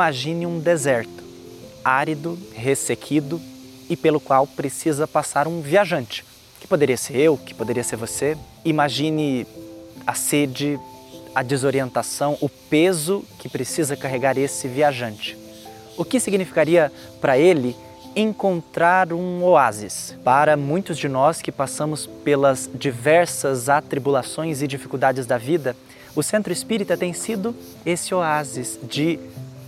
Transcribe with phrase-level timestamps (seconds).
[0.00, 1.22] imagine um deserto,
[1.84, 3.38] árido, ressequido
[3.86, 6.24] e pelo qual precisa passar um viajante,
[6.58, 8.34] que poderia ser eu, que poderia ser você.
[8.64, 9.46] Imagine
[10.06, 10.80] a sede,
[11.34, 15.36] a desorientação, o peso que precisa carregar esse viajante.
[15.98, 17.76] O que significaria para ele
[18.16, 20.16] encontrar um oásis?
[20.24, 25.76] Para muitos de nós que passamos pelas diversas atribulações e dificuldades da vida,
[26.16, 29.20] o centro espírita tem sido esse oásis de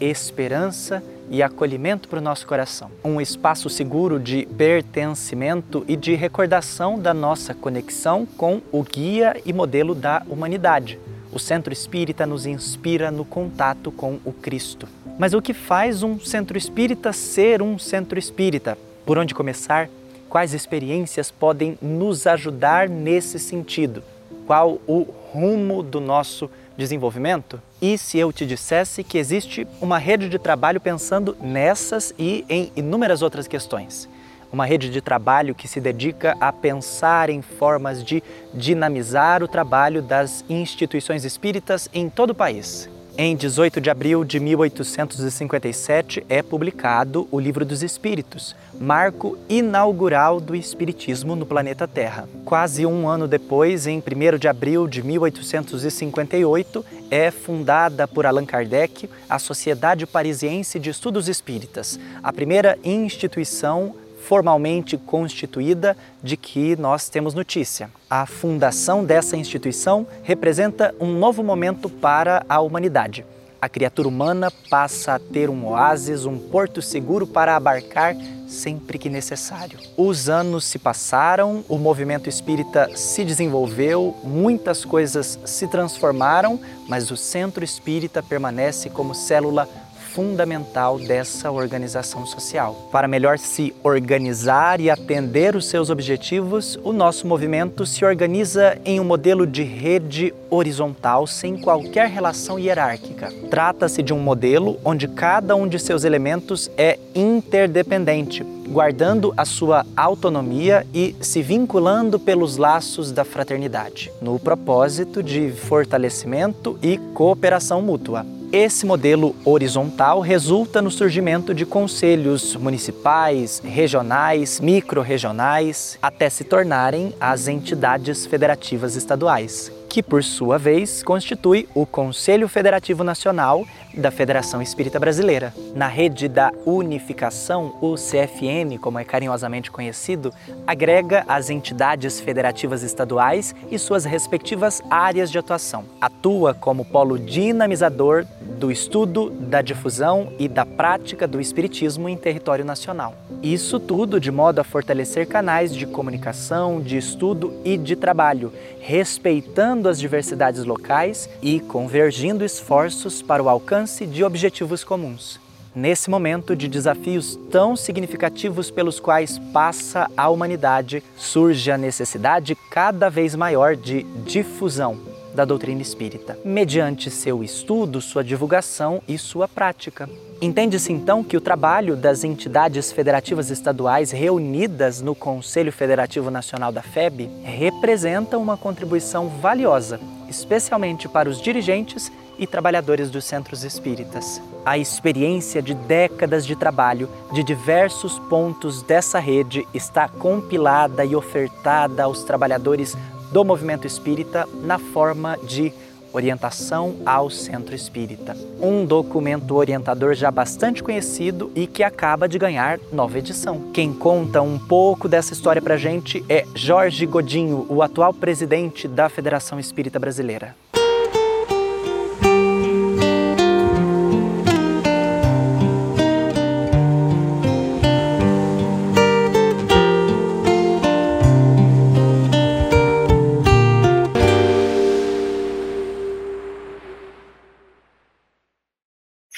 [0.02, 2.90] esperança e acolhimento para o nosso coração.
[3.04, 9.52] Um espaço seguro de pertencimento e de recordação da nossa conexão com o guia e
[9.52, 10.98] modelo da humanidade.
[11.32, 14.86] O centro espírita nos inspira no contato com o Cristo.
[15.18, 18.76] Mas o que faz um centro espírita ser um centro espírita?
[19.06, 19.88] Por onde começar?
[20.28, 24.02] Quais experiências podem nos ajudar nesse sentido?
[24.46, 27.60] Qual o rumo do nosso desenvolvimento?
[27.82, 32.70] E se eu te dissesse que existe uma rede de trabalho pensando nessas e em
[32.76, 34.08] inúmeras outras questões?
[34.52, 38.22] Uma rede de trabalho que se dedica a pensar em formas de
[38.54, 42.88] dinamizar o trabalho das instituições espíritas em todo o país.
[43.16, 50.56] Em 18 de abril de 1857 é publicado o Livro dos Espíritos, marco inaugural do
[50.56, 52.26] Espiritismo no planeta Terra.
[52.42, 59.10] Quase um ano depois, em 1 de abril de 1858, é fundada por Allan Kardec
[59.28, 63.94] a Sociedade Parisiense de Estudos Espíritas, a primeira instituição
[64.26, 67.90] formalmente constituída de que nós temos notícia.
[68.08, 73.24] A fundação dessa instituição representa um novo momento para a humanidade.
[73.60, 78.16] A criatura humana passa a ter um oásis, um porto seguro para abarcar
[78.48, 79.78] sempre que necessário.
[79.96, 87.16] Os anos se passaram, o movimento espírita se desenvolveu, muitas coisas se transformaram, mas o
[87.16, 89.68] centro espírita permanece como célula
[90.14, 92.88] fundamental dessa organização social.
[92.92, 99.00] Para melhor se organizar e atender os seus objetivos, o nosso movimento se organiza em
[99.00, 103.32] um modelo de rede horizontal sem qualquer relação hierárquica.
[103.48, 109.86] Trata-se de um modelo onde cada um de seus elementos é interdependente, guardando a sua
[109.96, 118.26] autonomia e se vinculando pelos laços da fraternidade, no propósito de fortalecimento e cooperação mútua.
[118.52, 127.48] Esse modelo horizontal resulta no surgimento de conselhos municipais, regionais, micro-regionais, até se tornarem as
[127.48, 134.98] entidades federativas estaduais que por sua vez constitui o Conselho Federativo Nacional da Federação Espírita
[134.98, 135.52] Brasileira.
[135.74, 140.32] Na rede da unificação, o CFN, como é carinhosamente conhecido,
[140.66, 145.84] agrega as entidades federativas estaduais e suas respectivas áreas de atuação.
[146.00, 152.64] Atua como polo dinamizador do estudo, da difusão e da prática do espiritismo em território
[152.64, 153.14] nacional.
[153.42, 159.81] Isso tudo de modo a fortalecer canais de comunicação, de estudo e de trabalho, respeitando
[159.88, 165.40] as diversidades locais e convergindo esforços para o alcance de objetivos comuns.
[165.74, 173.08] Nesse momento de desafios tão significativos pelos quais passa a humanidade, surge a necessidade cada
[173.08, 180.08] vez maior de difusão da doutrina espírita, mediante seu estudo, sua divulgação e sua prática.
[180.40, 186.82] Entende-se então que o trabalho das entidades federativas estaduais reunidas no Conselho Federativo Nacional da
[186.82, 194.40] FEB representa uma contribuição valiosa, especialmente para os dirigentes e trabalhadores dos centros espíritas.
[194.64, 202.04] A experiência de décadas de trabalho de diversos pontos dessa rede está compilada e ofertada
[202.04, 202.96] aos trabalhadores
[203.32, 205.72] do movimento espírita na forma de
[206.12, 212.78] Orientação ao Centro Espírita, um documento orientador já bastante conhecido e que acaba de ganhar
[212.92, 213.70] nova edição.
[213.72, 219.08] Quem conta um pouco dessa história pra gente é Jorge Godinho, o atual presidente da
[219.08, 220.54] Federação Espírita Brasileira.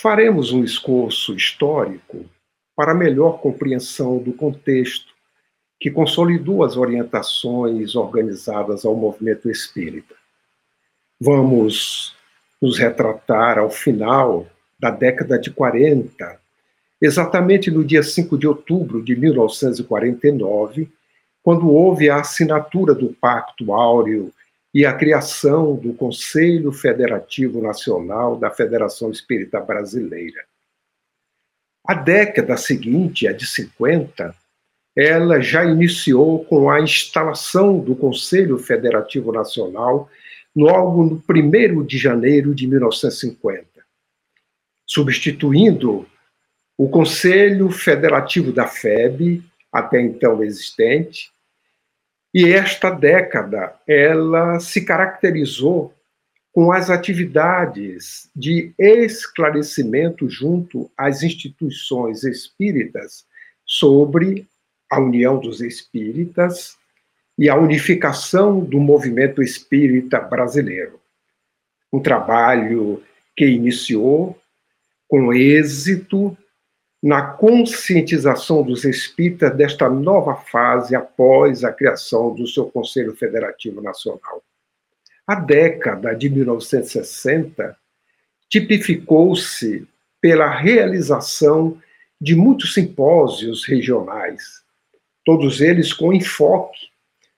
[0.04, 2.26] Faremos um esforço histórico
[2.76, 5.14] para melhor compreensão do contexto
[5.80, 10.14] que consolidou as orientações organizadas ao movimento espírita.
[11.18, 12.14] Vamos
[12.60, 14.46] nos retratar ao final
[14.78, 16.38] da década de 40,
[17.00, 20.86] exatamente no dia 5 de outubro de 1949,
[21.42, 24.30] quando houve a assinatura do Pacto Áureo
[24.74, 30.44] e a criação do Conselho Federativo Nacional da Federação Espírita Brasileira.
[31.86, 34.34] A década seguinte, a de 50,
[34.96, 40.10] ela já iniciou com a instalação do Conselho Federativo Nacional
[40.56, 43.66] logo no 1 de janeiro de 1950,
[44.86, 46.08] substituindo
[46.76, 49.42] o Conselho Federativo da FEB,
[49.72, 51.33] até então existente,
[52.34, 55.94] e esta década ela se caracterizou
[56.52, 63.24] com as atividades de esclarecimento junto às instituições espíritas
[63.64, 64.48] sobre
[64.90, 66.76] a união dos espíritas
[67.38, 71.00] e a unificação do movimento espírita brasileiro.
[71.92, 73.02] Um trabalho
[73.36, 74.36] que iniciou
[75.08, 76.36] com êxito
[77.04, 84.42] na conscientização dos espíritas desta nova fase após a criação do seu Conselho Federativo Nacional.
[85.26, 87.76] A década de 1960
[88.48, 89.86] tipificou-se
[90.18, 91.78] pela realização
[92.18, 94.62] de muitos simpósios regionais,
[95.26, 96.88] todos eles com enfoque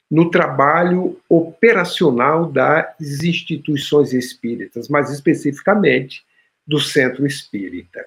[0.09, 6.25] no trabalho operacional das instituições espíritas, mais especificamente
[6.65, 8.07] do Centro Espírita.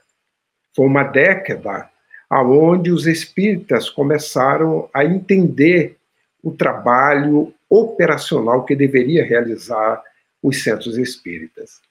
[0.76, 1.90] Foi uma década
[2.30, 5.98] aonde os espíritas começaram a entender
[6.44, 10.04] o trabalho operacional que deveria realizar
[10.42, 11.82] os centros espíritas.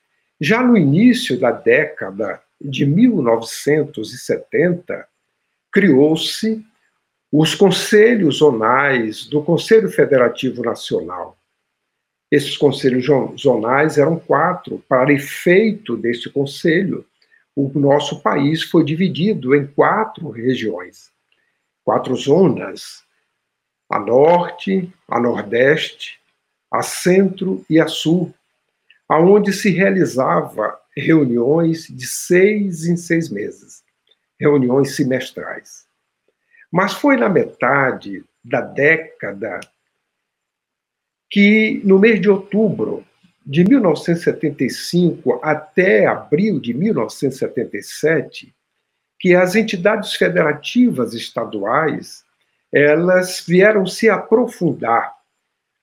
[0.40, 5.06] Já no início da década de 1970,
[5.70, 6.64] criou-se
[7.30, 11.36] os conselhos zonais do Conselho Federativo Nacional.
[12.30, 13.04] Esses conselhos
[13.38, 14.82] zonais eram quatro.
[14.88, 17.04] Para efeito deste conselho,
[17.60, 21.10] o nosso país foi dividido em quatro regiões,
[21.82, 23.02] quatro zonas:
[23.90, 26.20] a norte, a nordeste,
[26.70, 28.32] a centro e a sul,
[29.08, 33.82] aonde se realizava reuniões de seis em seis meses,
[34.38, 35.84] reuniões semestrais.
[36.70, 39.58] Mas foi na metade da década
[41.28, 43.04] que, no mês de outubro
[43.48, 48.54] de 1975 até abril de 1977,
[49.18, 52.22] que as entidades federativas estaduais
[52.70, 55.14] elas vieram se aprofundar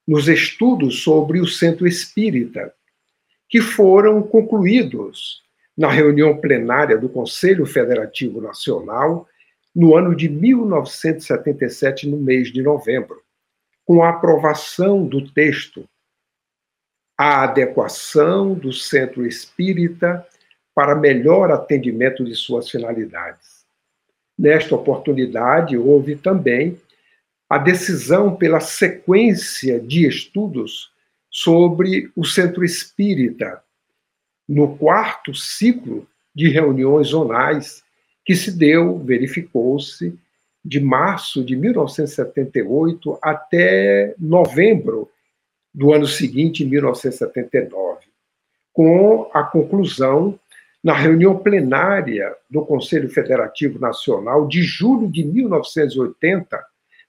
[0.08, 2.72] nos estudos sobre o centro espírita,
[3.50, 5.42] que foram concluídos
[5.76, 9.28] na reunião plenária do Conselho Federativo Nacional
[9.76, 13.20] no ano de 1977, no mês de novembro,
[13.84, 15.90] com a aprovação do texto
[17.18, 20.26] A adequação do centro espírita
[20.74, 23.66] para melhor atendimento de suas finalidades.
[24.38, 26.78] Nesta oportunidade, houve também
[27.50, 30.92] a decisão pela sequência de estudos
[31.30, 33.62] sobre o centro espírita,
[34.48, 37.84] no quarto ciclo de reuniões zonais
[38.26, 40.18] que se deu, verificou-se,
[40.64, 45.10] de março de 1978 até novembro
[45.76, 48.06] do ano seguinte, 1979,
[48.72, 50.40] com a conclusão
[50.82, 56.66] na reunião plenária do Conselho Federativo Nacional de julho de 1980,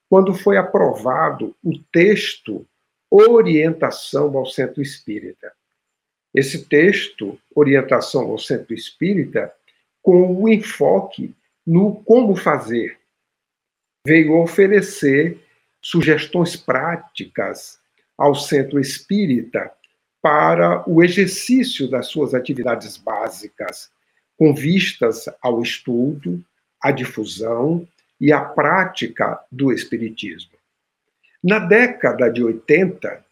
[0.09, 2.67] quando foi aprovado o texto
[3.09, 5.53] Orientação ao Centro Espírita.
[6.33, 9.53] Esse texto, Orientação ao Centro Espírita,
[10.01, 11.33] com o enfoque
[11.65, 12.97] no como fazer.
[14.05, 15.39] Veio oferecer
[15.81, 17.79] sugestões práticas
[18.17, 19.71] ao centro espírita
[20.21, 23.89] para o exercício das suas atividades básicas,
[24.37, 26.43] com vistas ao estudo,
[26.81, 27.87] à difusão
[28.19, 30.57] e à prática do espiritismo.
[31.43, 33.23] Na década de 80,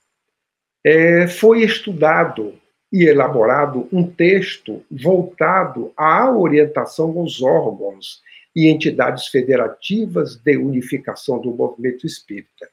[0.83, 2.53] é, foi estudado
[2.93, 8.21] e elaborado um texto voltado à orientação aos órgãos
[8.55, 12.69] e entidades federativas de unificação do movimento espírita.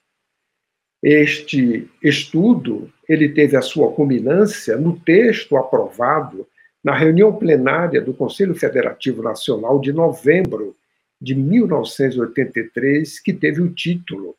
[1.03, 6.47] Este estudo, ele teve a sua culminância no texto aprovado
[6.83, 10.77] na reunião plenária do Conselho Federativo Nacional de novembro
[11.21, 14.37] de 1983, que teve o título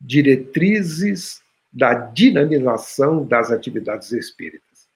[0.00, 4.88] Diretrizes da Dinamização das Atividades Espíritas.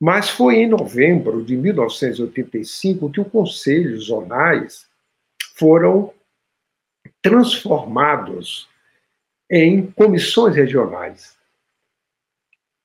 [0.00, 4.86] Mas foi em novembro de 1985 que os conselhos zonais
[5.56, 6.12] foram
[7.22, 8.68] transformados
[9.56, 11.36] em comissões regionais.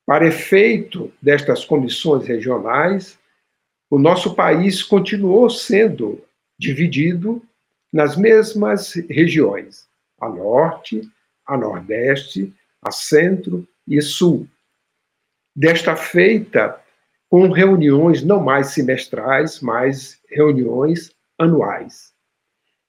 [0.06, 3.18] Para efeito destas comissões regionais,
[3.90, 6.22] o nosso país continuou sendo
[6.56, 7.42] dividido
[7.92, 9.88] nas mesmas regiões,
[10.20, 11.02] a norte,
[11.44, 14.46] a nordeste, a centro e sul.
[15.56, 16.80] Desta feita,
[17.28, 22.09] com reuniões não mais semestrais, mas reuniões anuais.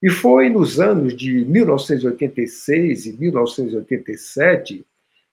[0.02, 4.84] E foi nos anos de 1986 e 1987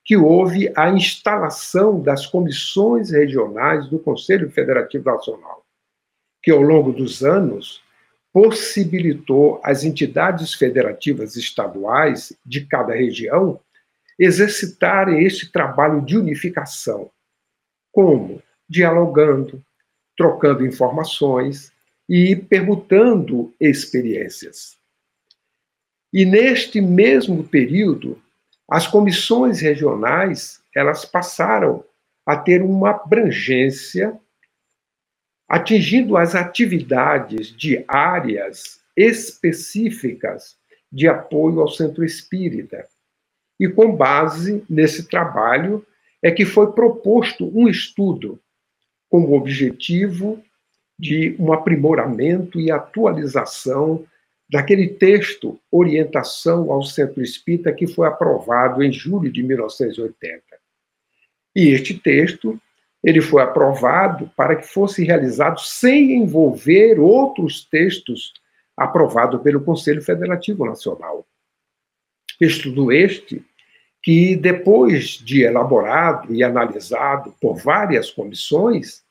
[0.06, 5.66] que houve a instalação das comissões regionais do Conselho Federativo Nacional,
[6.42, 7.82] que ao longo dos anos
[8.32, 13.60] possibilitou às entidades federativas estaduais de cada região
[14.20, 17.10] exercitarem esse trabalho de unificação.
[17.92, 18.42] Como?
[18.68, 19.64] Dialogando,
[20.16, 21.72] trocando informações
[22.10, 24.76] e permutando experiências.
[26.12, 28.20] E neste mesmo período,
[28.68, 31.86] as comissões regionais, elas passaram
[32.26, 34.20] a ter uma abrangência
[35.48, 40.58] atingindo as atividades de áreas específicas
[40.92, 42.88] de apoio ao centro espírita.
[43.60, 45.86] E com base nesse trabalho
[46.24, 48.40] é que foi proposto um estudo
[49.10, 50.44] com o objetivo
[51.00, 54.06] de um aprimoramento e atualização
[54.50, 60.44] daquele texto Orientação ao Centro Espírita que foi aprovado em julho de 1980.
[61.56, 62.60] E este texto
[63.02, 68.34] ele foi aprovado para que fosse realizado sem envolver outros textos
[68.76, 71.26] aprovados pelo Conselho Federativo Nacional.
[72.42, 73.46] Estudo este
[74.02, 79.04] que, depois de elaborado e analisado por várias comissões,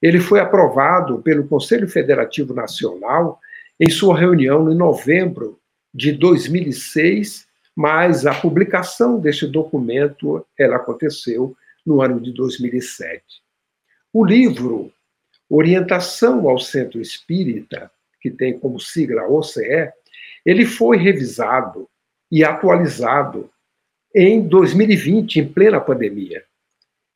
[0.00, 3.40] ele foi aprovado pelo Conselho Federativo Nacional
[3.80, 5.58] em sua reunião em novembro
[5.92, 13.22] de 2006, mas a publicação deste documento ela aconteceu no ano de 2007.
[14.12, 14.92] O livro
[15.48, 19.92] Orientação ao Centro Espírita, que tem como sigla OCE,
[20.44, 21.88] ele foi revisado
[22.30, 23.50] e atualizado
[24.14, 26.42] em 2020, em plena pandemia,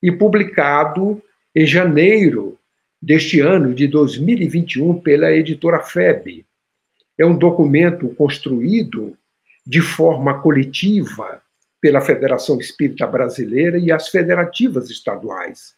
[0.03, 1.21] e publicado
[1.55, 2.59] em janeiro
[3.01, 6.45] deste ano de 2021 pela editora FEB.
[7.19, 9.17] É um documento construído
[9.67, 11.43] de forma coletiva
[11.81, 15.75] pela Federação Espírita Brasileira e as federativas estaduais,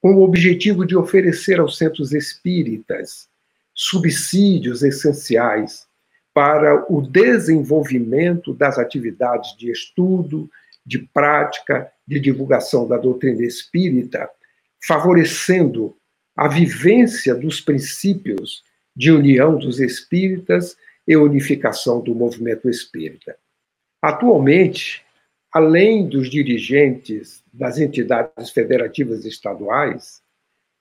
[0.00, 3.28] com o objetivo de oferecer aos centros espíritas
[3.74, 5.86] subsídios essenciais
[6.32, 10.48] para o desenvolvimento das atividades de estudo,
[10.86, 14.28] de prática, de divulgação da doutrina espírita,
[14.86, 15.96] favorecendo
[16.40, 18.64] a vivência dos princípios
[18.96, 20.74] de união dos espíritas
[21.06, 23.36] e unificação do movimento espírita.
[24.00, 25.04] Atualmente,
[25.52, 30.22] além dos dirigentes das entidades federativas estaduais,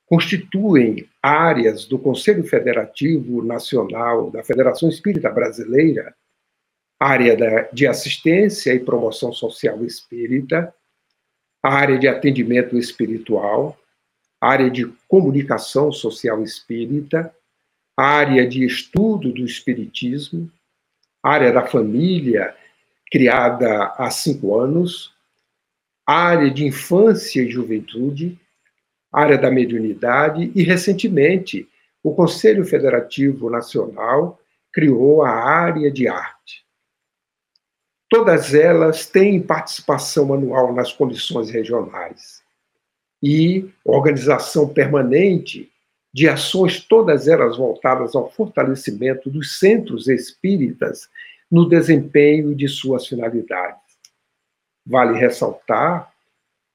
[0.06, 6.16] constituem áreas do Conselho Federativo Nacional da Federação Espírita Brasileira,
[6.98, 10.74] área de assistência e promoção social espírita,
[11.62, 13.78] área de atendimento espiritual,
[14.40, 17.34] área de comunicação social espírita,
[17.96, 20.50] área de estudo do espiritismo,
[21.22, 22.56] área da família
[23.12, 25.14] criada há cinco anos,
[26.06, 28.40] área de infância e juventude,
[29.12, 31.68] área da mediunidade e, recentemente,
[32.02, 34.40] o Conselho Federativo Nacional
[34.72, 36.64] criou a área de arte.
[38.10, 42.42] Todas elas têm participação anual nas comissões regionais
[43.22, 45.70] e organização permanente
[46.14, 51.10] de ações, todas elas voltadas ao fortalecimento dos centros espíritas
[51.52, 53.82] no desempenho de suas finalidades.
[54.86, 56.12] Vale ressaltar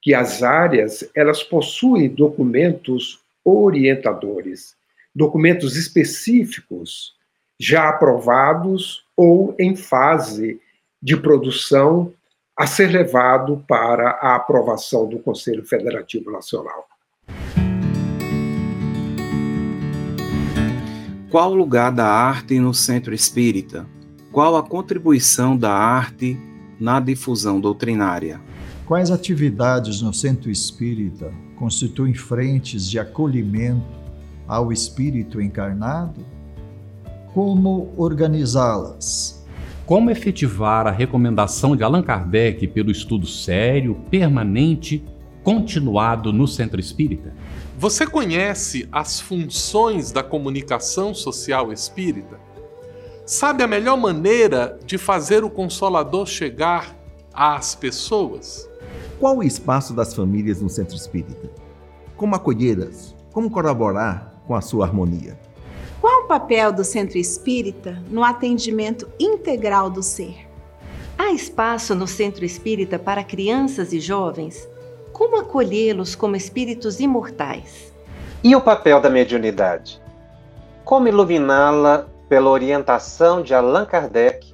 [0.01, 4.77] que as áreas elas possuem documentos orientadores,
[5.15, 7.15] documentos específicos
[7.59, 10.61] já aprovados ou em fase
[11.03, 12.13] de produção
[12.57, 16.87] a ser levado para a aprovação do Conselho Federativo Nacional.
[21.31, 23.85] Qual o lugar da arte no centro espírita?
[24.31, 26.39] Qual a contribuição da arte
[26.79, 28.41] na difusão doutrinária?
[28.87, 33.83] Quais atividades no centro espírita constituem frentes de acolhimento
[34.47, 36.25] ao espírito encarnado?
[37.33, 39.44] Como organizá-las?
[39.87, 45.05] Como efetivar a recomendação de Allan Kardec pelo estudo sério, permanente,
[45.43, 47.35] continuado no centro espírita?
[47.77, 52.41] Você conhece as funções da comunicação social espírita?
[53.27, 56.97] Sabe a melhor maneira de fazer o Consolador chegar
[57.35, 58.67] às pessoas?
[59.21, 61.51] Qual o espaço das famílias no centro espírita?
[62.17, 63.15] Como acolhê-las?
[63.35, 65.44] Como colaborar com a sua harmonia?
[66.05, 70.47] Qual o papel do centro espírita no atendimento integral do ser?
[71.17, 74.69] Há espaço no centro espírita para crianças e jovens?
[75.15, 77.91] Como acolhê-los como espíritos imortais?
[78.43, 79.99] E o papel da mediunidade?
[80.85, 84.53] Como iluminá-la pela orientação de Allan Kardec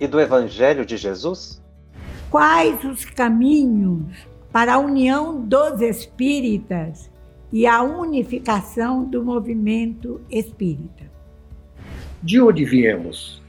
[0.00, 1.62] e do Evangelho de Jesus?
[2.28, 7.08] Quais os caminhos para a união dos espíritas
[7.52, 11.10] e a unificação do movimento espírita?
[12.22, 13.42] De onde viemos?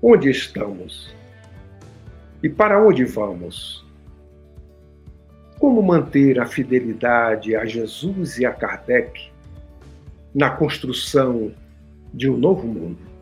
[0.00, 1.14] Onde estamos?
[2.42, 3.84] E para onde vamos?
[5.58, 9.30] Como manter a fidelidade a Jesus e a Kardec
[10.34, 11.52] na construção
[12.12, 13.13] de um novo mundo?